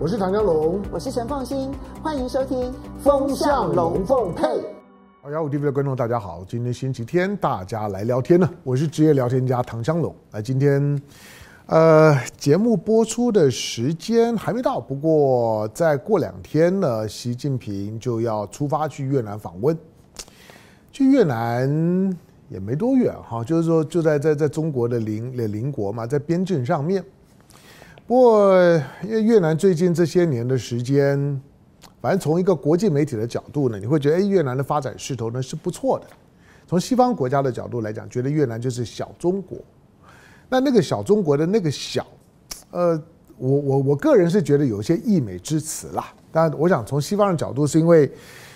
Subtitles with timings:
[0.00, 4.44] 我是唐江龙，我是陈凤新，欢迎收听《风向龙凤配》。
[5.20, 8.48] 好，幺五 TV 的观众大家好，今天星期天，大家来聊天呢。
[8.62, 10.14] 我是职业聊天家唐江龙。
[10.30, 11.02] 那今天，
[11.66, 19.76] 呃，节目播出的时间还没到，不过再过两天呢，习近平就要出发去越南访问。
[20.92, 22.16] 去越南
[22.48, 27.04] 也没多远哈，就是说就在在在中国的邻邻国嘛，在边境上面。
[28.08, 28.54] 不过，
[29.04, 31.18] 因为越南最近这些年的时间，
[32.00, 36.06] 反正从一个国际媒体的角度呢，你会觉得，哎，越南的发展势头呢是不错的。
[36.66, 39.58] 从西方国家的角度来讲，觉得越南就是小中国。
[40.48, 42.06] 那那个小中国的那个小，
[42.70, 42.98] 呃，
[43.36, 46.10] 我我我个人是觉得有些溢美之词啦。
[46.32, 48.10] 但，我想从西方的角度，是因为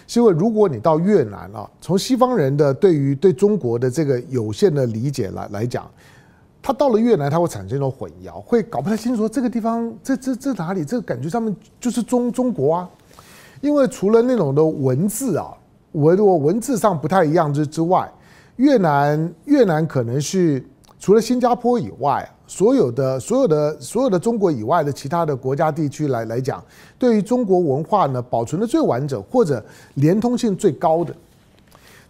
[0.07, 5.91] 是因为如果你到越南啊，从西方人的对于对中国的这个有限的理解来来讲。
[6.63, 10.85] 他到了越南，他会产生一种混淆，会搞不太清楚这个地方这这这哪里？
[10.85, 12.91] 这个感觉上面就是中中国啊，
[13.61, 15.53] 因为除了那种的文字啊，
[15.91, 18.09] 文我文字上不太一样之之外，
[18.57, 20.65] 越南越南可能是
[21.01, 26.63] 除了新加坡以外，所有的所有的所有的中国以外的其他的国家地区来来讲，
[26.97, 31.13] 对于中国文化呢保存的最完整或者连通性最高的。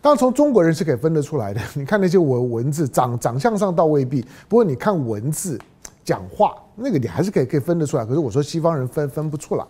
[0.02, 1.60] 当然，从中国人是可以分得出来的。
[1.74, 5.56] 你看那些文文字，长长相上倒未必，不过你看文字、
[6.04, 8.04] 讲话，那个你还是可以可以分得出来。
[8.04, 9.64] 可是我说西方人分分不出来。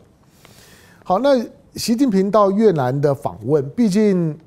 [1.05, 1.39] 好，那
[1.75, 4.39] 习近平到越南的访问，毕竟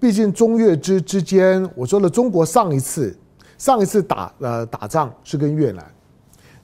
[0.00, 3.16] 毕竟中越之之间，我说了，中国上一次
[3.56, 5.86] 上一次打呃打仗是跟越南，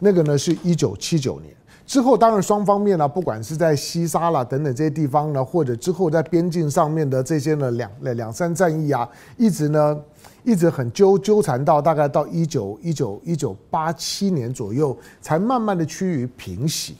[0.00, 1.54] 那个呢是一九七九年。
[1.88, 9.08] 之后，当然双方面呢，不管是在西沙啦等等这些地方呢，或者之后在边境上面的这些呢两两三战役啊，
[9.38, 9.98] 一直呢
[10.44, 16.94] 一直很纠纠缠到大概到一九一九一九八七年左右，才慢慢的趋于平息。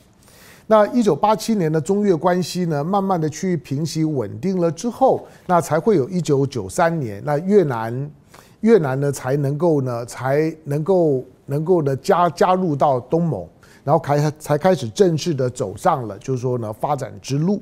[0.67, 8.11] 那一九八七年的中越关系呢，慢慢的趋于平息稳定了之后，那才会有一九九三年，那越南
[8.61, 13.47] 越南呢才能够呢才能够能够呢加加入到东盟。
[13.89, 17.59] 然后开才开始正式的走上了，就是说呢发展之路。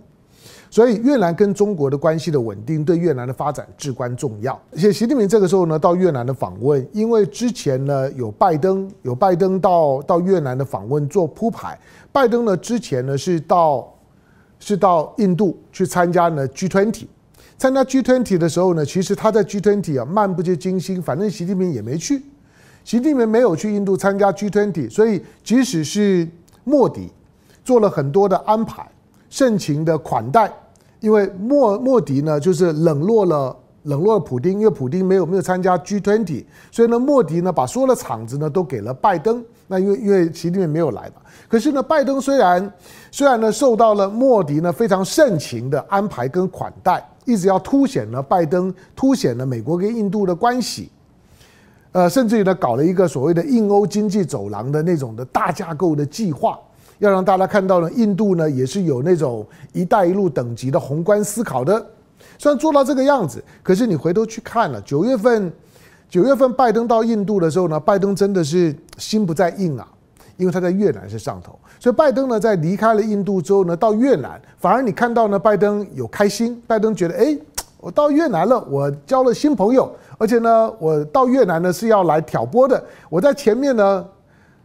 [0.69, 4.61] 所以越南跟中国的关系的稳定，对越南的发展至关重要。
[4.73, 11.79] 而且习近平这个时候呢到越南的访问，因为之前呢有拜登有拜登到到越南的访问做铺排。
[12.11, 13.89] 拜登呢之前呢是到
[14.59, 17.05] 是到印度去参加呢 G20，
[17.57, 22.21] 参加 G20 的时候呢，其实他在 G20 啊漫不经心，反正习近平也没去。
[22.87, 26.29] 习近平没有去印度参加 G20，所以即使是
[26.63, 27.11] 莫迪
[27.65, 28.89] 做了很多的安排，
[29.29, 30.49] 盛情的款待，
[31.01, 39.45] 因为莫莫迪呢就是冷落了冷落了普丁，因为普丁没有没有参加 G20，所以呢莫迪呢把所有的场子呢都给了拜登。
[39.67, 41.15] 那因为因为习近平没有来嘛，
[41.49, 42.73] 可是呢拜登虽然
[43.11, 50.89] 虽然呢受到了莫迪呢非常盛情的安排跟款待，一直要凸显了拜登凸显了美国跟印度的关系。
[51.93, 56.59] 呃，甚至于呢，搞了一个所谓的印欧经济走廊的那种的大架构的计划，
[56.99, 61.85] 要让大家看到呢，印度呢也是有那种“一带一路”等级的宏观思考的。
[62.39, 65.51] 虽然做到这个样子，可是你回头去看了九月份，
[66.09, 69.87] 九月份拜登到印度的时候呢，拜登真的是心不在印啊，
[70.37, 77.37] 因为他在越南是上头，所以拜登呢在离开了印度之后呢，到越南反而你看到呢，拜登有开心，拜登觉得哎，
[77.79, 79.91] 我到越南了，我交了新朋友。
[80.19, 82.83] 而且呢，我到越南呢是要来挑拨的。
[83.09, 84.05] 我在前面呢，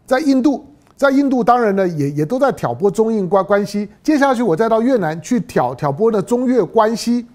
[0.06, 3.90] 在印度，在印度当然呢也也都在挑拨中印关关系。
[4.02, 7.26] 接下去我再到越南去挑挑拨的中越关系，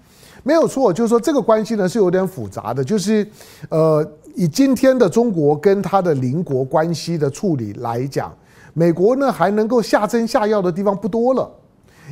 [0.43, 2.83] 没有错，就是说这个关系呢是有点复杂的。
[2.83, 3.27] 就是
[3.69, 4.05] 呃，
[4.35, 8.33] 以今天的中国跟他的邻国关系的处理来讲，
[8.73, 11.49] 美国呢还能够下针下药的地方不多了。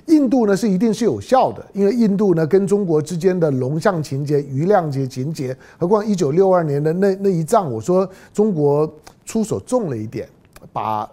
[0.08, 8.92] 印度呢是一定是有效的，因为印度呢跟中国之间的龙象情结、瑜亮节情结，何况一九六二年的那那一仗，我说中国
[9.26, 10.28] 出手重了一点，
[10.74, 11.10] 把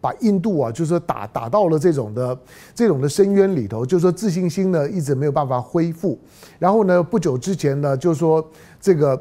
[0.00, 2.38] 把印度啊，就是说打打到了这种的
[2.74, 6.18] 这种的深渊里头，就是说自信心呢一直没有办法恢复，
[6.58, 8.46] 然后呢不久之前呢，就是说
[8.80, 9.20] 这个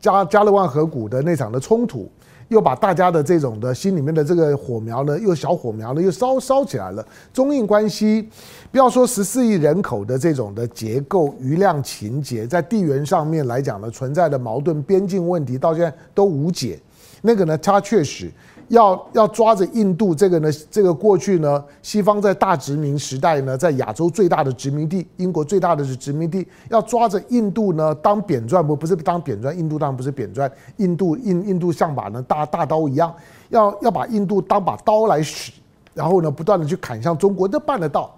[0.00, 2.10] 加加勒万河谷的那场的冲突。
[2.54, 7.04] 又把大家的这种的心里面的这个火苗呢，又小火苗呢，又烧烧起来了。
[7.32, 8.28] 中印关系，
[8.70, 16.78] 不要说十四亿人口的这种的结构、余量情节，在地缘上面来讲呢，存在的矛盾、边境问题，到现在都无解。
[17.20, 18.30] 那个呢，他确实。
[18.74, 33.14] 要要抓着印度这个呢，这个过去呢，西方在大殖民时代呢，在亚洲最大的殖民地，英国最大的是殖民地，要抓着印度呢当扁钻，不不是当扁钻，印度当然不是扁钻，印度印印度像把呢大大刀一样，
[33.48, 35.52] 要要把印度当把刀来使，
[35.94, 38.14] 然后呢，不断的去砍向中国，这办得到。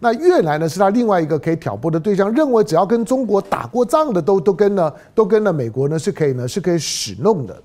[0.00, 7.62] 那越南呢，是他另外一个可以挑拨的对象，认为只要跟中国打过仗的，都都跟呢，都跟了美国呢是可以呢，是可以使弄的。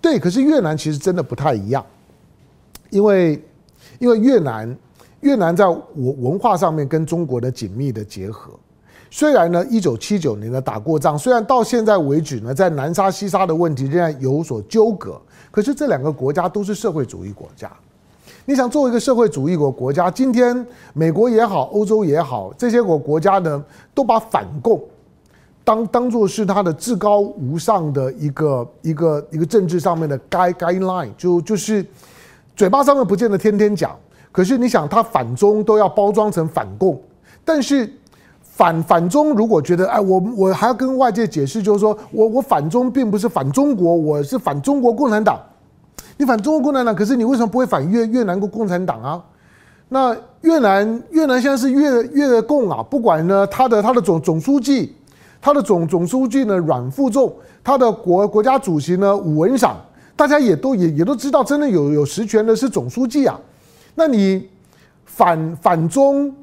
[0.00, 1.84] 对，可是越南其实真的不太一样，
[2.90, 3.42] 因为
[3.98, 4.76] 因为越南
[5.20, 8.52] 越南在文文化上面跟中国的紧密的结合。
[9.10, 15.20] 虽然呢，一九七九年呢打过仗，虽然到现在为止呢，在南沙西沙的问题仍然有所纠葛，
[15.50, 17.70] 可是这两个国家都是社会主义国家。
[18.46, 23.62] 你想作为一个社会主义国国家，今天美国也好，欧洲也好，这些国国家呢，
[23.92, 24.80] 都把反共
[25.70, 31.86] 当当做是他的至高无上的一个一个一个政治上面的 guide guideline，就就是
[32.56, 33.96] 嘴巴上面不见得天天讲，
[34.32, 37.00] 可是你想，他反中都要包装成反共，
[37.44, 37.88] 但是
[38.42, 45.40] 反反中如果觉得哎，我我还要跟外界解释，就是说我我反中并不是反中国，我是反中国共产党。
[46.16, 49.24] 你反中国共产党，可是你为什么不会反越越南国共产党啊？
[49.88, 54.96] 那越南越南现在是越越共啊，不管呢他的他的总总书记，
[55.40, 57.32] 他的总总书记呢阮富仲，
[57.64, 59.76] 他的国国家主席呢武文赏，
[60.14, 63.40] 大家也都也也都知道，真的有有实权的是总书记啊。
[63.94, 64.48] 那你
[65.04, 66.34] 反反中，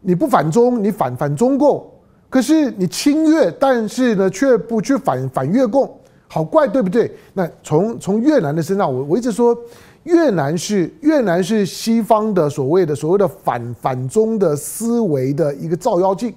[0.00, 1.84] 你不反中，你反反中共，
[2.28, 5.90] 可是你亲越，但是呢却不去反反越共。
[6.30, 7.10] 好怪，对不对？
[7.32, 9.56] 那从从越南的身上，我我一直说，
[10.04, 16.34] 越南是越南是西方的所谓的所谓的反反中的思维的一个照妖镜，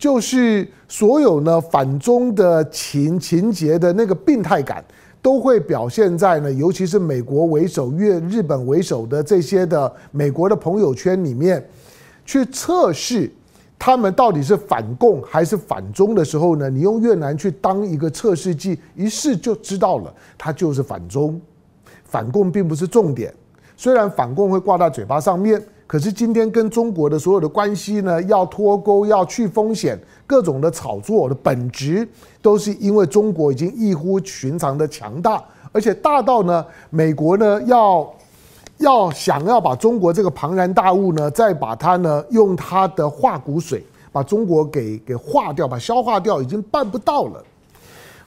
[0.00, 4.82] 就是所有呢反中的情情节的那个病态感，
[5.20, 11.62] 都会表现在呢，尤其是美国为首、越日本为首的这些的美国的朋友圈里面，
[12.24, 13.30] 去测试。
[13.78, 16.68] 他们到底是反共还是反中的时候呢？
[16.68, 21.40] 你用越南去当一个测试剂，一试就知道了，它就是反中。
[22.04, 23.32] 反共并不是重点，
[23.76, 32.08] 虽然反共会挂在嘴巴上面，可是今天跟中国的所有的关系呢，要脱钩，要去风险，各种的炒作的本质，
[32.40, 35.42] 都是因为中国已经异乎寻常的强大，
[35.72, 38.08] 而且大到呢，美国呢要。
[38.78, 47.44] 要想要把中国这个庞然大物呢，再把它呢用它的化骨水把中国给给化掉，把消化掉，已经办不到了。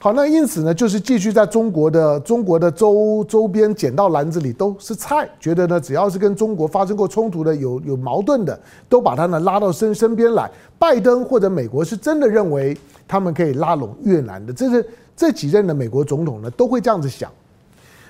[0.04, 10.50] 好，那因此呢，就是继续在中国的中国的周周边捡到篮子里都是菜，觉得呢只要是跟中国发生过冲突的、有有矛盾的，都把他呢拉到身身边来。
[10.78, 12.76] 拜登或者美国是真的认为
[13.08, 14.86] 他们可以拉拢越南的，这是
[15.16, 17.32] 这几任的美国总统呢都会这样子想。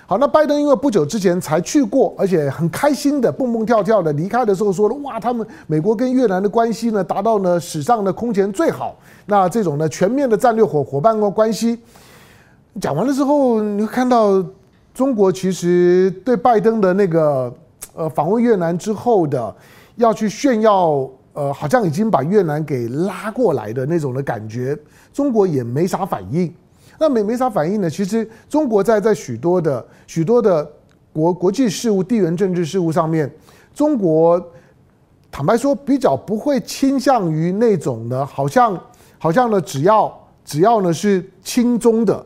[0.07, 11.79] 好，那拜登因为不久之前才去过，而且很开心的蹦蹦跳跳的离开的时候说了，哇，他们美国跟越南的关系呢达到呢史上的空前最好，那这种呢全面的战略伙伙伴关系，
[12.79, 14.45] 讲完了之后，你会看到
[14.93, 17.51] 中国其实对拜登的那个
[17.95, 19.55] 呃访问越南之后的
[19.97, 24.77] 要去炫耀，呃，好像已经把越南给拉过来的那种的感觉，
[25.15, 26.55] 中国也没啥反应。
[26.99, 27.91] 那没没啥反应呢？
[27.91, 30.71] 其实中国在在许多的许多的
[31.13, 33.31] 国国际事务、地缘政治事务上面，
[33.75, 34.41] 中国
[35.31, 38.81] 坦白说比较不会倾向于那种呢，好像
[39.19, 40.13] 好像呢，只要
[40.45, 42.25] 只要呢是亲中的，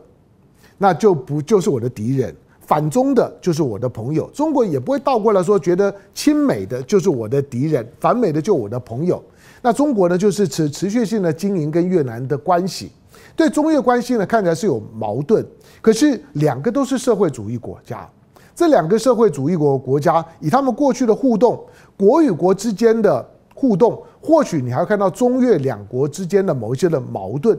[0.77, 4.29] 那就不就是我的敌人；反中的就是我的朋友。
[4.31, 9.23] 中国也不会倒过来说，觉得亲美的就是我的敌人，反美的就我的朋友。
[9.61, 12.91] 那中国呢，就是持持续性的经营跟越南的关系。
[13.39, 15.45] 对中越关系呢，看起来是有矛盾，
[15.79, 18.05] 可是两个都是社会主义国家，
[18.53, 21.57] 这两个社会主义国国家以他们过去的互动，
[21.95, 27.57] 国与国之间的互动，或许你还会看到中越两国之间的某一些的矛盾，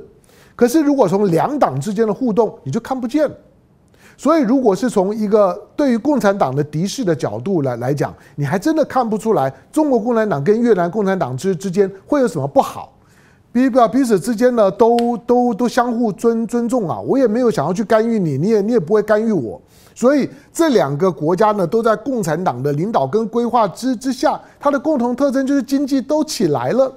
[0.54, 3.26] 可是如果从两党之间的互动，你就看不见。
[4.18, 12.92] 所以，如果是从一个对于共产党的敌视的角度来来讲，你还真的看不出来中国共产党跟越南共产党之之间会有什么不好。
[13.52, 17.00] 彼彼彼此之间呢，都都都相互尊尊重啊！
[17.00, 19.60] 我也没有想要去干预你，你也你也不会干预我。
[19.92, 26.92] 所以这两个国家呢，都在共产党的领导跟规划之之下，它的共同特征就是经济都起来了。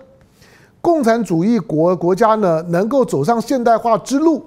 [0.79, 4.45] 共产主义国国家呢，能够走上现代化之路，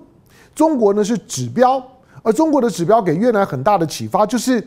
[0.54, 1.82] 中国呢是指标，
[2.22, 4.64] 而中国的指标给越南很大的启发，就是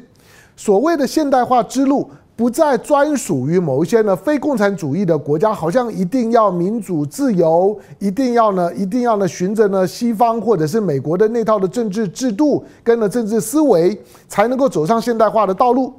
[0.58, 2.10] 所谓的现代化之路。
[2.40, 15.92] 不再专属于某一些呢非共产主义的国家，好像一定要民主自由，一定要呢，一定要呢，循着呢西方或者是美国的那套的政治制度跟了政治思维，才能够走上现代化的道路。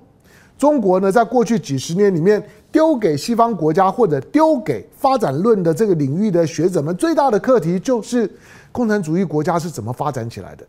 [0.56, 2.42] 中国呢，在过去几十年里面，
[2.72, 8.26] 丢给西方国家或者丢给发展论的这个领域的学者们最大的课题，就是
[8.72, 10.64] 共产主义国家是怎么发展起来的。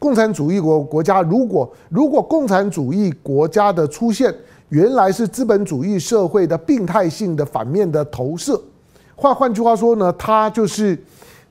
[0.00, 4.34] 共产主义国国家，如果如果共产主义国家的出现，
[4.72, 8.58] 原来是资本主义社会的病态性的反面的投射。
[9.14, 10.98] 换换句话说呢，它就是，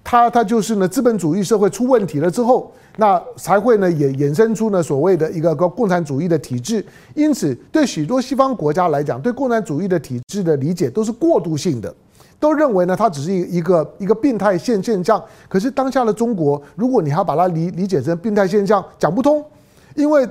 [0.03, 6.83] 它它就是呢，资本主义社会出问题了之后，那才会呢衍衍生出呢所谓的一个个共产主义的体制。
[7.13, 11.93] 因此，对许多西方国家来讲，对共产主义的体制的理解都是过渡性的，
[12.39, 15.23] 都认为呢它只是一一个一个病态现现象。
[15.47, 19.45] 可是当下的中国，如果你还把它理理解成病态现象，讲不通，
[19.93, 20.27] 因为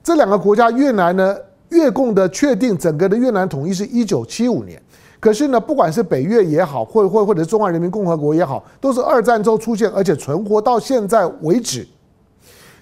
[0.00, 1.36] 这两个国家越南呢，
[1.70, 4.80] 越共的确定整个的越南统一是一九七五年。
[5.18, 11.86] 可是呢，不管是北越也好，或或或者中华人民共和国也好，都是二战之后出现，而且存活到现在为止，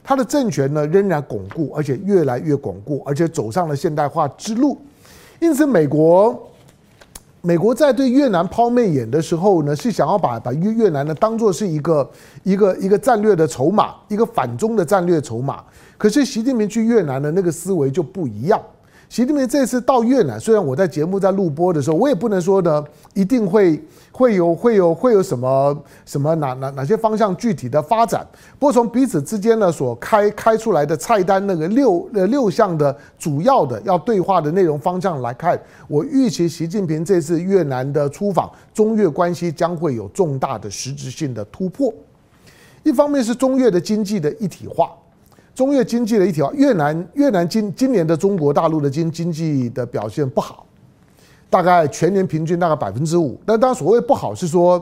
[0.04, 4.78] 他的政权呢仍然巩固，而且越来越巩固，而且走上了现代化之路。
[5.40, 6.49] 因此，美国
[7.40, 12.09] 美国在对越南抛媚眼的时候呢，是想要把把越越南呢当做是一个
[12.45, 15.64] 一个一个战略的筹码，一个反中的战略筹码。
[15.97, 18.62] 可是习近平去越南的那个思维就不一样。
[19.09, 22.85] 习近平这次到越南，虽然我在节目在录播的时候，我也不能说呢，
[23.15, 28.27] 一定会会有会有会有什么什么哪哪哪些方向具体的发展。
[28.59, 41.93] 不过从彼此之间呢所开开出来的菜单那个六呃六项的主要的要对话的内容方向来看，我预期习近平这次越南的出访，中越关系将会有重大的实质性的突破。
[42.83, 44.93] 一方面是中越的经济的一体化。
[45.59, 50.65] 中越经济的一条，越南越南今今年的中国大陆的经经济的表现不好，
[51.50, 53.37] 大概全年平均大概百分之五。
[53.45, 54.81] 那当然所谓不好是说，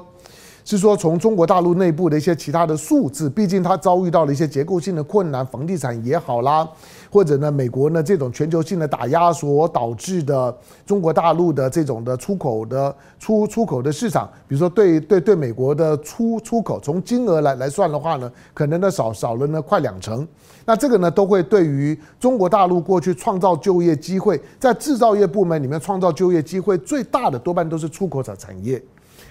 [0.66, 6.68] 是说从中国大陆内部的一些其他的数字，毕竟它遭遇到了一些结构性的困难，房地产也好啦。
[7.10, 20.26] 或者呢，美国呢这种全球性的打压所导致的中国大陆的这种的出口的出出口的市场，比如说对对对美国的出出口，从金额来来算的话呢，可能呢少少了呢快两成。
[20.64, 28.82] 那这个呢都会对于中国大陆过去创造就业机会，在制造业部门里面创造就业机会最大的多半都是出口产产业。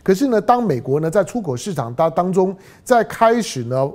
[0.02, 3.92] 可是呢，当美国呢在出口市场当当中在开始呢。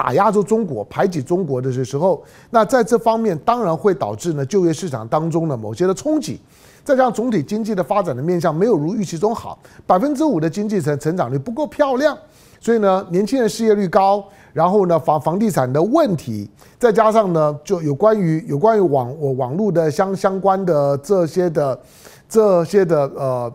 [0.00, 6.40] 打压住中国、排挤中国的时候，那在这方面当然会导致呢就业市场当中的某些的冲击，
[6.82, 12.16] 再加上总体经济的发展的面向没有如预期中好，百分之五的经济成成长率不够漂亮，
[12.58, 21.78] 所以呢年轻人失业率高，然后呢房房地产的问题，再加上呢就有关于有关于网我网络的相相关的这些的
[22.26, 23.52] 这些的呃。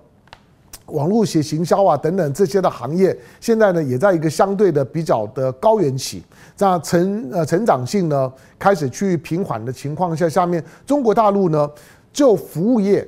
[0.87, 6.23] 网络行行销啊等等这些的行业，现在呢也在一个相对的比较的高原期，
[6.59, 11.67] 那成呃成长性呢开始趋于平缓的情况下，下面中国大陆呢
[12.13, 13.07] 就服务业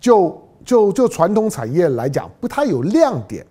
[0.00, 3.46] 就就就传统产业来讲不太有亮点，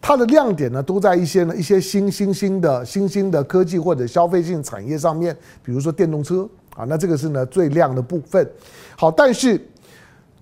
[0.00, 8.48] 它的亮点呢都在一些呢一些新新兴的新兴的科技或者消费性产业上面，比如说电动车啊，那这个是呢最亮的部分。
[8.96, 9.60] 好，但是。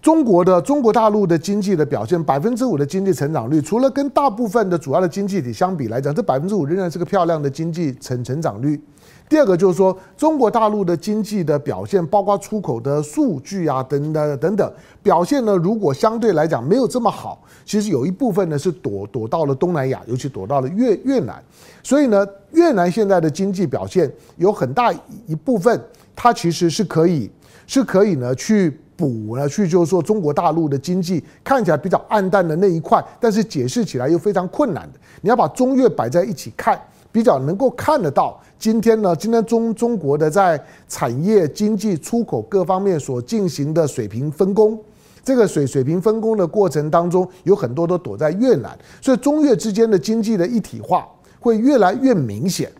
[0.06, 8.80] 中国的中国大陆的经济的表现，百分之五的经济成长率，除了跟大部分的主要的经济体相比来讲，这百分之五仍然是个漂亮的经济成成长率。
[9.28, 14.72] 第二个就是说，中国大陆的经济的表现，包括出口的数据啊等等等等
[15.02, 21.42] 表现呢，如果相对来讲没有这么好，其实有一部分呢是躲躲到了东南亚，尤其躲到了越越南。
[21.82, 24.92] 所以呢，越南现在的经济表现有很大
[25.26, 25.84] 一部分，
[26.14, 27.28] 它其实是可以
[27.66, 28.78] 是可以呢去。
[28.96, 34.98] 补了，去就是说中国大陆的经济看起来比较暗淡的那一块，但是解释起来又非常困难的。
[35.20, 36.80] 你要把中越摆在一起看，
[37.12, 38.40] 比较能够看得到。
[38.58, 44.78] 今天呢，今天中中国的在产业、经济、出口各方面所进行的水平分工，
[45.22, 51.06] 这个水水平分工的过程当中，有很多都躲在越南，所以中越之间的经济的一体化
[51.38, 52.72] 会越来越明显。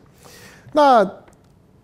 [0.73, 1.07] 那。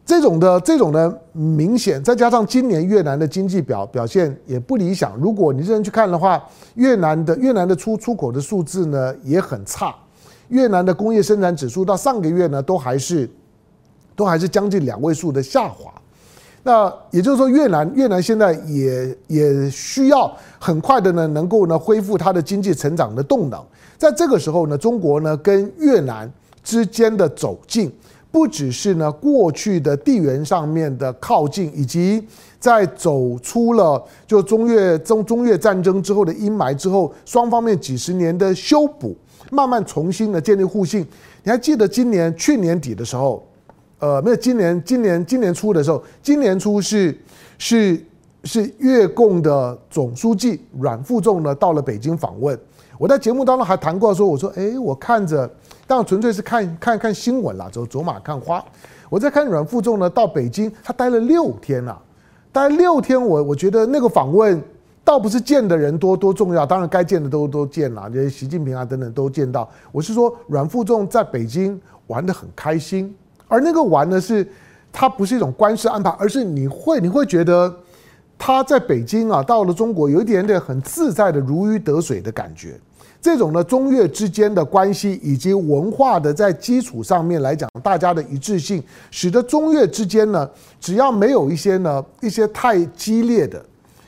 [0.04, 5.16] 这种的这种的明显，再加上今年越南的经济表表现也不理想。
[5.16, 6.42] 如果你认真去看的话，
[6.74, 9.94] 越南的越南的出出口的数字呢也很差，
[10.48, 13.30] 越南的工业生产指数到上个月呢都还是
[14.16, 15.92] 都还是将近两位数的下滑。
[16.64, 23.64] 那也就是说，越南越南现在也也需要很快的呢能够呢恢复它的经济成长的动能。
[23.96, 26.30] 在这个时候呢，中国呢跟越南
[26.64, 27.90] 之间的走近。
[28.32, 32.26] 不只是呢，过去的地缘上面的靠近，以及
[32.58, 39.14] 在走出了就中越中中越战争之后的阴霾之后，双方面几十年的修补，
[39.50, 41.06] 慢慢重新的建立互信。
[41.44, 43.46] 你还记得今年去年底的时候，
[43.98, 47.14] 呃，没有今年今年今年初的时候，今年初是
[47.58, 48.02] 是
[48.44, 52.58] 是越共的总书记阮富仲呢到了北京访问。
[52.96, 55.50] 我在节目当中还谈过说，我说，哎，我看着。
[55.86, 58.64] 但纯粹是看看看新闻啦，走走马看花。
[59.10, 62.00] 我在看阮富仲呢，到北京，他待了六天了，
[62.50, 64.62] 待六天我，我我觉得那个访问
[65.04, 69.68] 倒不是见的人多多重要，当然该见的都都见了，这些习近平啊等等都见到。
[69.90, 73.14] 我是说，阮富仲在北京玩得很开心，
[73.48, 74.46] 而那个玩呢是，
[74.90, 77.74] 他不是一种官式安排，而是你会你会觉得
[78.38, 82.80] 他在北京啊，到了中国有一点点很自在的如鱼得水的感觉。
[83.22, 90.50] 这种呢，中越之间的关系以及文化的在基础上面来讲，大家的一致性，使得中越之间呢，
[90.80, 93.64] 只要没有一些呢一些太激烈的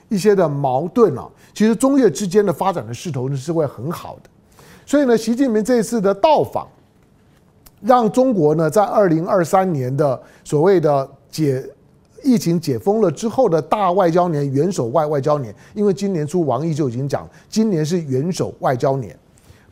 [0.09, 4.29] 一些的矛盾啊，其实中越之间的发展的势头呢是会很好的。
[4.85, 6.67] 所以呢，习近平这次的到访，
[7.81, 11.65] 让中国呢在二零二三年的所谓的解。
[12.25, 19.17] 疫情解封了之后的大外交年，元首外外交年，因为今年初王毅就已经讲，今年是元首外交年，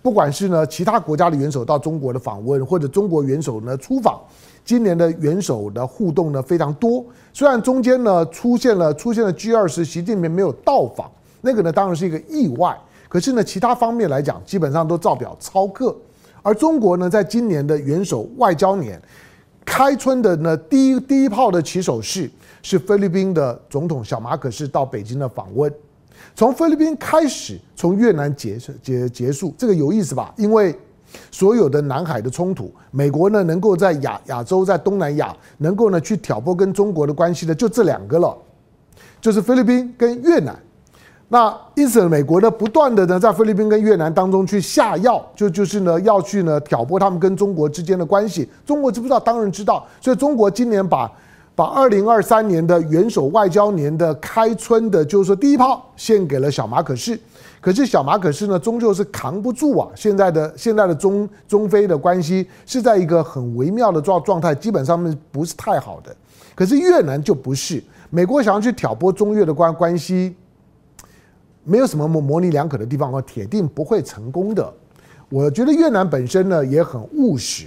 [0.02, 4.20] 不管是呢其他国家的元首到中国的访问，或者中国元首呢出访，
[4.64, 7.04] 今年的元首的互动呢非常多。
[7.32, 12.78] 虽然中间呢出现了出现了 G 二十，习近平没有到访，那个呢当然是一个意外，
[13.08, 15.96] 可是呢其他方面来讲，基本上都照表操课。
[16.42, 19.00] 而中国呢在今年的元首外交年。
[19.64, 22.30] 开春的呢，第一第一炮的起手式
[22.62, 25.72] 是菲律宾的总统小马可是到北京的访问。
[26.34, 30.32] 从菲律宾开始，从越南结结结束，这个有意思吧？
[30.36, 30.74] 因为
[31.30, 38.36] 所有的南海的冲突，美国呢能够在亚亚洲，在东南亚能够呢去挑拨跟中国的关系的，就这两个了，
[39.20, 40.58] 就是菲律宾跟越南。
[41.32, 48.46] 那因此，美国呢不断的呢在菲律宾跟越南当中去下药，就就是呢要去呢挑拨他们跟中国之间的关系。
[48.66, 49.18] 中国知不知道？
[49.18, 49.82] 当然知道。
[49.98, 51.10] 所以中国今年把
[51.54, 57.18] 把二零二三年的元首外交年的开春的，就是说第一炮献给了小马可仕。
[57.62, 59.88] 可是小马可仕呢，终究是扛不住啊。
[59.94, 66.14] 现在的现在的中中菲的关系是在一个很微妙的状状态，基本上面不是太好的。
[66.54, 70.36] 可是越南就不是，美国想要去挑拨中越的关关系。
[71.64, 74.72] 没有什么模模棱两可的地方，我铁定不会成功的。
[75.28, 77.66] 我觉得越南本身呢也很务实。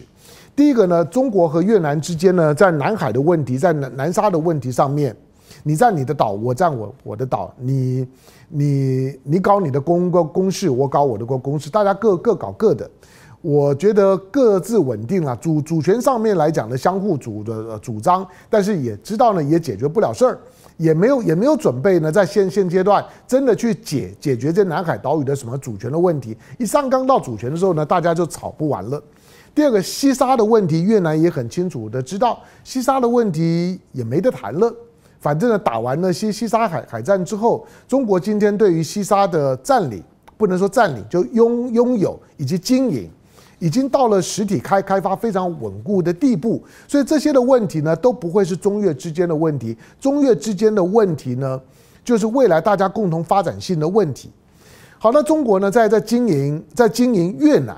[0.56, 5.16] 第一个呢，中国和越南之间呢，在南海的问题，在南南沙的问题上面，
[5.64, 8.08] 你占你的岛，我占我我的岛，你
[8.50, 12.90] 你你搞你的公公公事，我搞我的公公事，大家各各搞各的。
[13.42, 20.40] 我觉得各自稳定了，主主权上面来讲呢，相互主的主张，但是也知道呢，也解决不了事儿。
[20.78, 26.36] 也没有也没有准备呢，在现现阶段真的去解解决这南海岛屿的什么主权的问题。
[26.58, 29.02] 一上纲到主权的时候呢，大家就吵不完了。
[29.54, 34.74] 第二个西沙的问题，越南也很清楚的知道，西沙的问题也没得谈了。
[35.20, 40.04] 反正呢，打完了西西沙海海战之后，中国今天对于西沙的占领，
[40.36, 43.10] 不能说占领，就拥拥有以及经营。
[43.60, 49.78] 已经到了实体开开发非常稳固的地步，所以这些的问题呢都不会是中越之间的问题。
[50.00, 51.60] 中越之间的问题呢，
[52.04, 54.30] 就是未来大家共同发展性的问题。
[55.00, 57.78] 好，那中国呢在在经营在经营越南，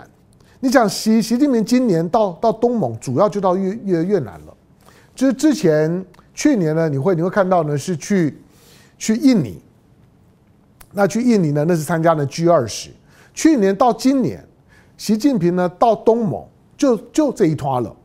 [0.60, 4.54] 你想习习近平今年到到东盟，主要就到越越越南了。
[5.14, 8.36] 就是之前去年呢，你会你会看到呢是去
[8.98, 9.62] 去印尼，
[10.94, 12.90] 那去印尼呢那是参加了 G 二十。
[13.34, 14.44] 去年到今年。
[14.98, 16.44] 习近平呢到东盟
[16.76, 17.96] 就就这一趟了，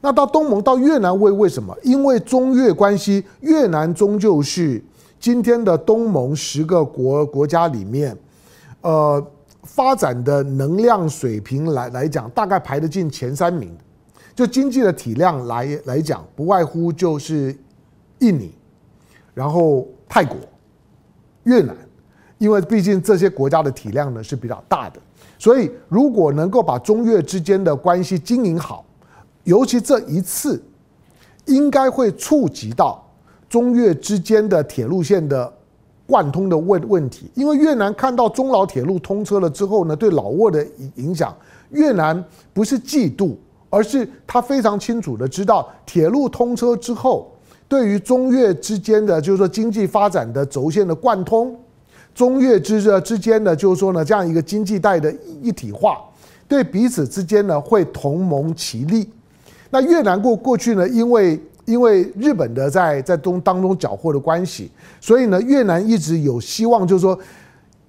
[0.00, 1.76] 那到东盟到越南为为什么？
[1.82, 4.82] 因为中越关系，越南终究是
[5.18, 8.16] 今天的东盟十个国国家里面，
[8.82, 9.24] 呃，
[9.62, 13.74] 发展的能量水平来来讲，大概排得进前三名。
[14.34, 17.54] 就经济的体量来来讲，不外乎就是
[18.20, 18.50] 印尼，
[19.34, 20.36] 然后泰国、
[21.44, 21.76] 越南，
[22.38, 24.98] 因为毕竟这些国家的体量呢是比较大的。
[25.42, 28.84] 所以，如果能够把中越之间的关系经营好，
[29.42, 30.62] 尤其这一次，
[31.46, 33.04] 应该会触及到
[33.48, 35.52] 中越之间的铁路线的
[36.06, 37.28] 贯通的问问题。
[37.34, 41.36] 因为越南看到中老铁路通车了之后呢，对老挝的影响，
[41.70, 43.34] 越南不是嫉妒，
[43.68, 47.32] 而是他非常清楚的知道，铁路通车之后，
[47.66, 51.58] 对于中越之间的就是说经济发展的轴线的贯通。
[52.14, 55.98] 中越之之间呢，就是说呢，这样一个经济带的一体化，
[56.46, 59.08] 对彼此之间呢会同盟其利。
[59.70, 64.70] 那越南过过去呢，因为因为日本的在在东当中缴获的关系，
[65.00, 67.18] 所以呢，越南一直有希望，就是说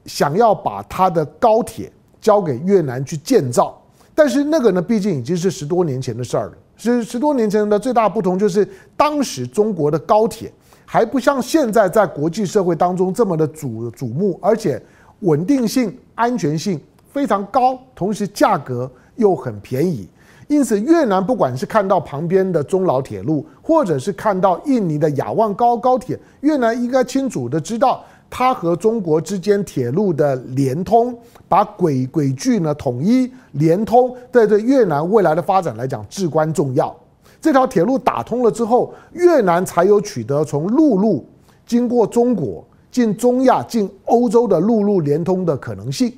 [0.06, 3.78] 想要把它的高铁交给越南去建造。
[4.16, 6.54] 但是那个呢，毕竟已经是十多年前的事儿了。
[6.78, 10.52] 是十多年前的最大不同就是，当时中国的高铁。
[10.94, 14.80] 还不像现在在国际社会当中这么的瞩瞩目，而且
[15.22, 16.80] 稳定性、安全性
[17.12, 20.08] 非常高，同时价格又很便宜。
[20.48, 31.18] 因此越南不管是看到旁边的中老铁路，或者是看到印尼的雅万高高铁，越南应该清楚的知道，它和中国之间铁路的连通，
[31.50, 36.96] 把轨轨距呢统一连通，对对越南未来的发展来讲至关重要。
[37.44, 41.28] 这条铁路打通了之后，越南才有取得从陆路
[41.66, 46.10] 经过中国进中亚、进欧洲的陆路连通的可能性。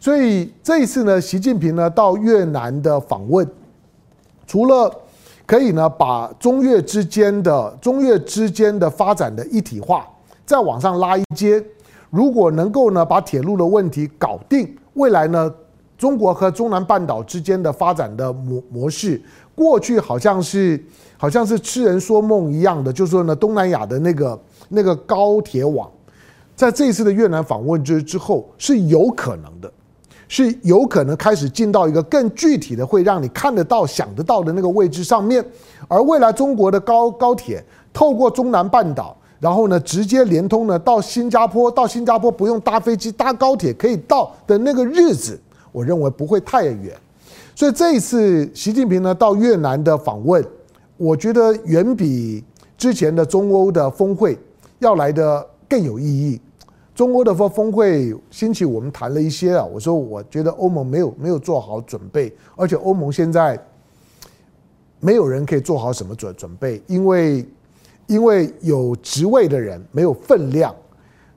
[0.00, 3.48] 所以这一次呢，习近平呢到越南的访问，
[4.44, 4.92] 除了
[5.46, 10.04] 可以呢把中越之间的中越之间的发展的一体化
[10.44, 11.64] 再往上拉一阶，
[12.10, 15.54] 如果能够呢把铁路的问题搞定，未来呢
[16.00, 19.20] 中国和中南半岛之间的发展的模模式。
[19.54, 20.82] 过去好像是
[21.18, 25.90] 好像是痴人说梦一样的，就是说呢，东南亚的那个那个高铁网，
[26.56, 29.70] 在这一次的越南访问之之后是有可能的，
[30.26, 35.44] 是有可能开始进到一个更具体的，会让你看得到、想得到的那个位置上面。
[35.86, 45.38] 而未来中国的高高铁透过中南半岛，然后呢直接连通呢到新加坡，到新加坡不用搭飞机，搭高铁可以到的那个日子，
[45.72, 46.96] 我认为不会太远。
[47.54, 50.44] 所以这一次习近平呢到越南的访问，
[50.96, 52.42] 我觉得远比
[52.78, 54.38] 之前的中欧的峰会
[54.78, 56.40] 要来得更有意义。
[56.94, 63.58] 中欧的峰峰会兴起我们谈了一些啊，我说我觉得欧盟没有没有做好准备，而且欧盟现在
[64.98, 67.46] 没有人可以做好什么准准备，因为
[68.06, 70.74] 因为有职位的人没有分量，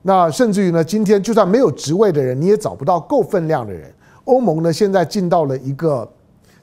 [0.02, 3.94] 那甚至于呢，今天就算没有职位的人，你也找不到够分量的人。
[4.26, 6.10] 欧盟呢，现在进到了一个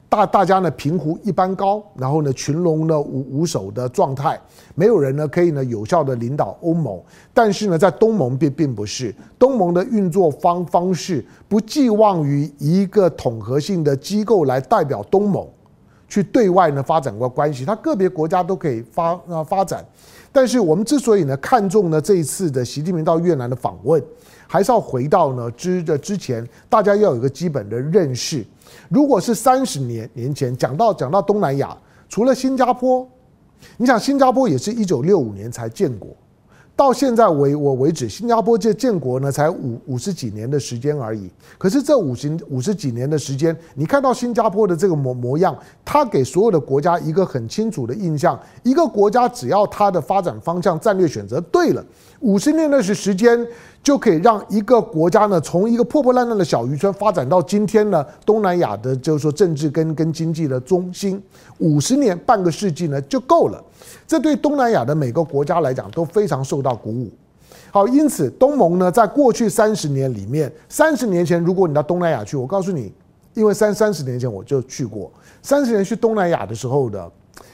[0.09, 4.39] 大大家呢平湖一般高，然后呢群龙呢无无首的状态，
[4.75, 6.99] 没有人呢可以呢有效的领导欧盟。
[7.33, 15.47] 但是呢，在东盟并并不是东盟的运作方方式，不寄望于一个统合性的机构来代表东盟
[16.09, 19.85] 去对外呢发展过关系，它个别国家都可以发啊发展。
[20.31, 24.01] 但是我们之所以呢看重呢这一次的习近平到越南的访问。
[24.47, 28.45] 还是要回到呢之的之前，大家要有一个基本的认识。
[28.89, 31.77] 如果是三十年年前讲到讲到东南亚，
[32.09, 33.07] 除了新加坡，
[33.77, 36.09] 你想新加坡也是一九六五年才建国。
[36.75, 41.29] 到现在为我为止，新加坡这建国呢才五五十几年的时间而已。
[41.57, 45.55] 可是这五十五十几年的时间，你看到新加坡的这个模模样，
[45.85, 51.85] 它给所有的国家一个很清楚的印象：一个国家只要它的发展方向、战略选择对了，
[52.21, 53.45] 五十年的时时间
[53.83, 61.21] 就可以让一个国家呢从一个破破烂烂的小渔村发展到今天呢东南亚的，就是说政治跟跟经济的中心。
[61.59, 63.63] 五十年半个世纪呢就够了。
[64.07, 67.11] 这对东南亚的每个国家来讲都非常受到鼓舞。
[67.71, 72.93] 好，因此东盟呢，在过去三十年里面，三十年前如果你到东南亚去，我告诉你，
[73.33, 75.09] 因为三三十年前我就去过，
[75.41, 77.09] 三十年去东南亚的时候的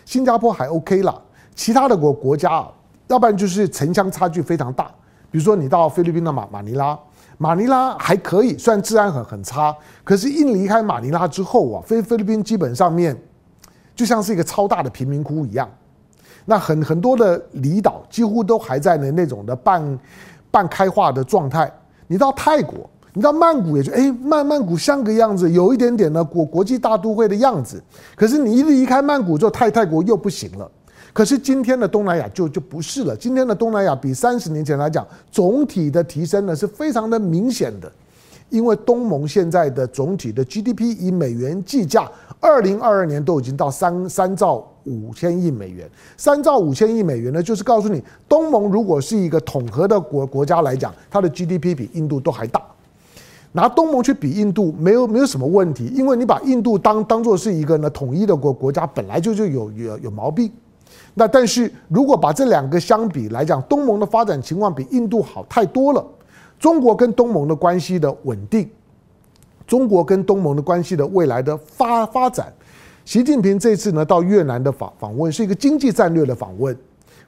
[0.05, 1.21] 新加坡还 OK 了，
[1.53, 2.71] 其他的国国家啊，
[3.07, 4.85] 要不然就是城乡差距非常大。
[5.29, 6.97] 比如说你到菲律宾的马马尼拉，
[7.37, 13.15] 马尼拉还可以，虽然治安很很差，可是一离开马尼拉之后啊，菲菲律宾基本上面
[13.95, 15.69] 就像是一个超大的贫民窟一样。
[16.49, 19.99] 那很很多的离岛几乎都还在呢那种的半
[20.49, 21.69] 半开化的状态。
[22.07, 27.83] 你到泰国，你到曼谷也就哎曼曼谷像个样子，有一点点的国国际大都会的样子。
[28.15, 30.71] 可是你一离开曼谷之后，泰泰国又不行了。
[31.12, 33.13] 可是今天的东南亚就就不是了。
[33.13, 37.91] 今天的东南亚比三十年前来讲，总体的提升呢是非常的明显的。
[38.49, 45.88] 因为东盟现在的总体的 GDP 以美元计价，二零二二年都已经到三三兆五千亿美元。
[46.15, 52.62] 三兆五千亿美元呢，就是告诉你，东盟如果是一个统合的国国家来讲，它的 GDP 比印度都还大。
[53.52, 60.52] 拿东盟去比印度，没有没有什么问题，因为你把印度当当做是一个呢统一的国国家，本来就就有有有毛病。
[61.13, 66.06] 那但是如果把这两个相比来讲，东盟的发展情况比印度好太多了。
[66.60, 68.69] 中国跟东盟的关系的稳定，
[69.65, 72.54] 中国跟东盟的关系的未来的发发展，
[73.07, 76.77] 习近平这次呢到越南的访访问是一个经济战略的访问，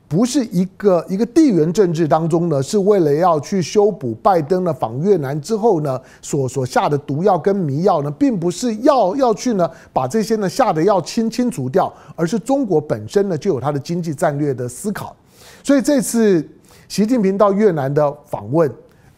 [0.10, 15.16] 不是一个一个地缘政治当中呢，是为了要去修补拜登呢访越南之后呢所所下的毒药跟迷药呢，并不是要要去呢把这些呢下的药清清除掉，而是中国本身呢就有它的经济战略的思考，
[15.64, 16.46] 所以这次
[16.90, 18.70] 习近平到越南的访问。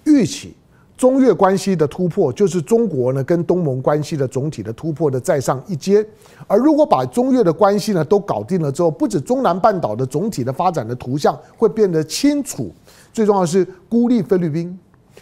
[0.03, 0.55] 预期
[1.01, 6.05] 中越关系的突破，就是中国呢跟东盟关系的总体的突破的再上一阶。
[6.45, 12.71] 而如果把中越的关系呢都搞定了之后，不止中南半岛的总体的发展的图像会变得清楚，
[13.11, 14.77] 最重要的是孤立菲律宾。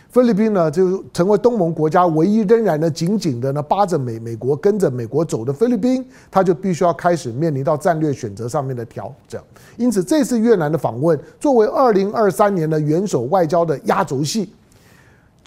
[0.09, 9.41] 菲律宾呢就成为东盟国家唯一仍然呢紧紧的呢扒着美美国跟着美国走的菲律宾，他就必须要开始面临到战略选择上面的调整。
[9.77, 14.51] 因此，这次越南的访问作为二零二三年的元首外交的压轴戏，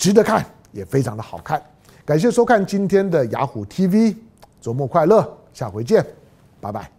[0.03, 1.63] 值得看，也非常的好看。
[2.05, 4.17] 感谢收看今天的雅虎 TV，
[4.61, 6.05] 周末快乐，下回见，
[6.61, 6.93] 拜拜。